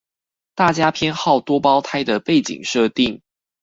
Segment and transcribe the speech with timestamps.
[0.55, 3.21] 大家偏好多胞胎的背景設定